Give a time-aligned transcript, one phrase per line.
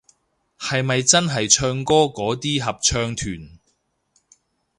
[0.57, 3.59] 係咪真係唱歌嗰啲合唱團